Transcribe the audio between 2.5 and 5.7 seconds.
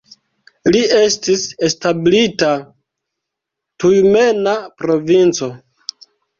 Tjumena provinco.